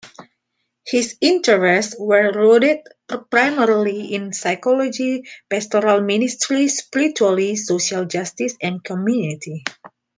His 0.83 1.15
interests 1.21 1.95
were 1.99 2.31
rooted 2.33 2.79
primarily 3.29 4.15
in 4.15 4.33
psychology, 4.33 5.21
pastoral 5.47 6.01
ministry, 6.01 6.67
spirituality, 6.69 7.55
social 7.55 8.05
justice 8.05 8.57
and 8.63 8.83
community. 8.83 9.63